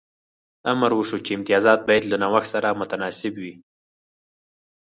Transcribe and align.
امر 0.71 0.91
وشو 0.99 1.17
چې 1.25 1.31
امتیازات 1.37 1.79
باید 1.87 2.03
له 2.07 2.17
نوښت 2.21 2.49
سره 2.53 2.77
متناسب 2.79 3.33
وي 3.41 3.53